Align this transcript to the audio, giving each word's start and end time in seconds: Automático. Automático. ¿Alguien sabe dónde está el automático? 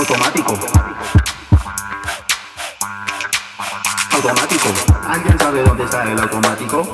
Automático. 0.00 0.58
Automático. 4.12 4.68
¿Alguien 5.06 5.38
sabe 5.38 5.62
dónde 5.62 5.84
está 5.84 6.10
el 6.10 6.18
automático? 6.18 6.90